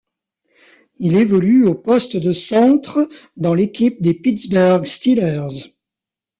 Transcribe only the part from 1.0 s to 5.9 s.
évolue au poste de centre dans l'équipe des Pittsburgh Steelers.